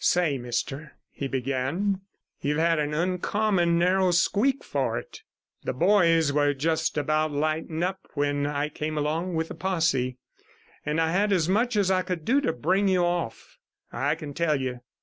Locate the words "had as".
11.11-11.47